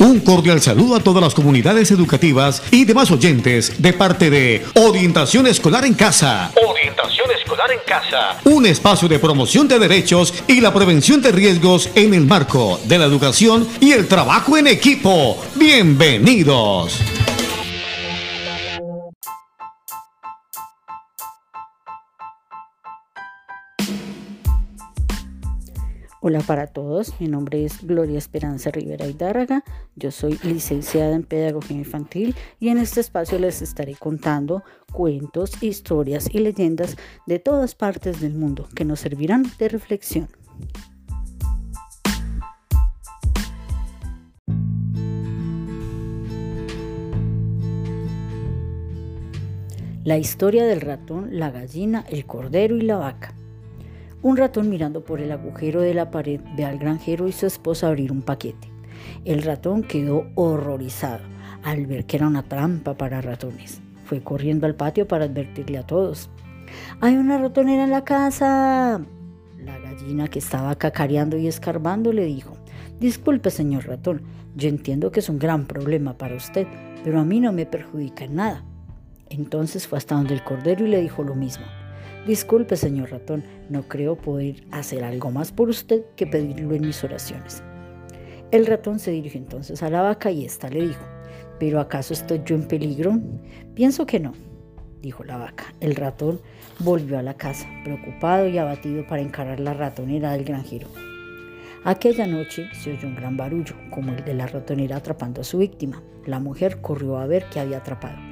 [0.00, 5.46] Un cordial saludo a todas las comunidades educativas y demás oyentes de parte de Orientación
[5.46, 6.50] Escolar en Casa.
[6.66, 8.38] Orientación Escolar en Casa.
[8.44, 12.98] Un espacio de promoción de derechos y la prevención de riesgos en el marco de
[12.98, 15.36] la educación y el trabajo en equipo.
[15.56, 16.98] Bienvenidos.
[26.22, 29.64] Hola para todos, mi nombre es Gloria Esperanza Rivera Hidárraga,
[29.96, 34.62] yo soy licenciada en Pedagogía Infantil y en este espacio les estaré contando
[34.92, 40.28] cuentos, historias y leyendas de todas partes del mundo que nos servirán de reflexión.
[50.04, 53.39] La historia del ratón, la gallina, el cordero y la vaca.
[54.22, 57.88] Un ratón mirando por el agujero de la pared ve al granjero y su esposa
[57.88, 58.70] abrir un paquete.
[59.24, 61.24] El ratón quedó horrorizado
[61.62, 63.80] al ver que era una trampa para ratones.
[64.04, 66.28] Fue corriendo al patio para advertirle a todos.
[67.00, 69.00] ¡Hay una ratonera en la casa!
[69.58, 72.56] La gallina que estaba cacareando y escarbando le dijo,
[72.98, 74.22] Disculpe, señor ratón,
[74.54, 76.66] yo entiendo que es un gran problema para usted,
[77.02, 78.64] pero a mí no me perjudica en nada.
[79.30, 81.64] Entonces fue hasta donde el cordero y le dijo lo mismo.
[82.26, 87.02] Disculpe, señor ratón, no creo poder hacer algo más por usted que pedirlo en mis
[87.02, 87.62] oraciones.
[88.50, 91.04] El ratón se dirigió entonces a la vaca y ésta le dijo,
[91.58, 93.18] ¿pero acaso estoy yo en peligro?
[93.74, 94.32] Pienso que no,
[95.00, 95.72] dijo la vaca.
[95.80, 96.40] El ratón
[96.80, 100.88] volvió a la casa, preocupado y abatido para encarar la ratonera del granjero.
[101.84, 105.58] Aquella noche se oyó un gran barullo, como el de la ratonera atrapando a su
[105.58, 106.02] víctima.
[106.26, 108.29] La mujer corrió a ver qué había atrapado.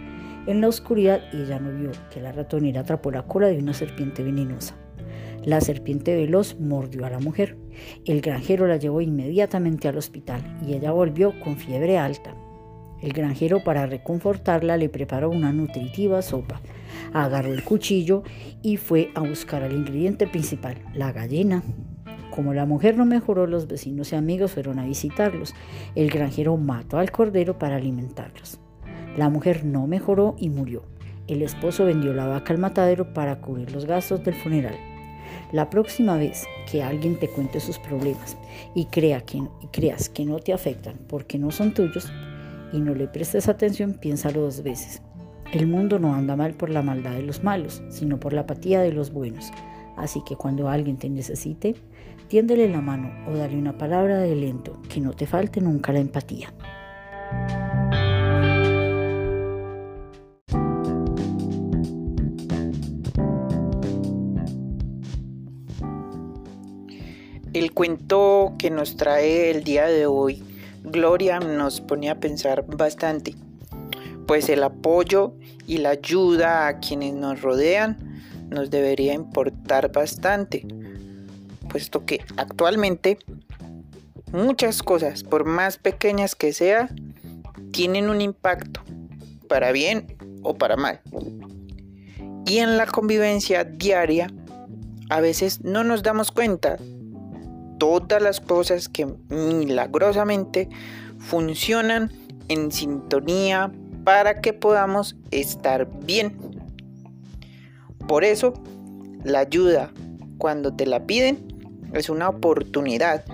[0.48, 4.22] En la oscuridad ella no vio que la ratonera atrapó la cola de una serpiente
[4.22, 4.76] venenosa.
[5.44, 7.58] La serpiente veloz mordió a la mujer.
[8.06, 12.34] El granjero la llevó inmediatamente al hospital y ella volvió con fiebre alta.
[13.02, 16.62] El granjero para reconfortarla le preparó una nutritiva sopa.
[17.12, 18.22] Agarró el cuchillo
[18.62, 21.62] y fue a buscar al ingrediente principal, la gallina.
[22.34, 25.54] Como la mujer no mejoró, los vecinos y amigos fueron a visitarlos.
[25.94, 28.58] El granjero mató al cordero para alimentarlos.
[29.16, 30.82] La mujer no mejoró y murió.
[31.26, 34.76] El esposo vendió la vaca al matadero para cubrir los gastos del funeral.
[35.52, 38.36] La próxima vez que alguien te cuente sus problemas
[38.74, 39.42] y, crea que,
[39.72, 42.10] creas que no te afectan porque no son tuyos
[42.72, 45.02] y no le prestes atención, piénsalo dos veces.
[45.52, 48.80] El mundo no anda mal por la maldad de los malos, sino por la apatía
[48.80, 49.50] de los buenos.
[49.96, 51.74] Así que cuando alguien te necesite,
[52.28, 56.00] tiéndele la mano o dale una palabra de lento, que no te falte nunca la
[56.00, 56.52] empatía.
[67.54, 70.44] El cuento que nos trae el día de hoy,
[70.84, 73.34] Gloria, nos pone a pensar bastante,
[74.26, 75.32] pues el apoyo
[75.66, 78.20] y la ayuda a quienes nos rodean
[78.50, 80.66] nos debería importar bastante,
[81.70, 83.18] puesto que actualmente
[84.30, 87.14] muchas cosas, por más pequeñas que sean,
[87.72, 88.82] tienen un impacto,
[89.48, 91.00] para bien o para mal.
[92.46, 94.30] Y en la convivencia diaria,
[95.08, 96.76] a veces no nos damos cuenta
[97.78, 100.68] todas las cosas que milagrosamente
[101.18, 102.12] funcionan
[102.48, 103.72] en sintonía
[104.04, 106.36] para que podamos estar bien.
[108.06, 108.54] Por eso,
[109.24, 109.92] la ayuda,
[110.38, 111.46] cuando te la piden,
[111.92, 113.24] es una oportunidad,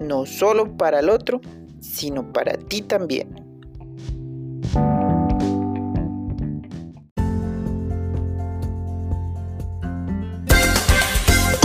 [0.00, 1.40] no solo para el otro,
[1.80, 3.47] sino para ti también.